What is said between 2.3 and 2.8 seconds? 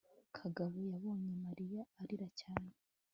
cyane